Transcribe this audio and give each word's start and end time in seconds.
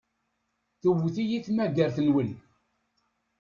Tewwet-iyi 0.81 1.39
tmagart-nwen. 1.45 2.31